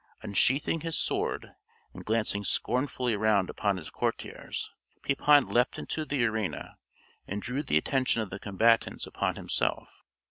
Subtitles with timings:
[0.23, 1.53] Unsheathing his sword,
[1.93, 4.71] and glancing scornfully round upon his courtiers,
[5.03, 6.79] Pepin leapt into the arena,
[7.27, 10.03] and drew the attention of the combatants upon himself.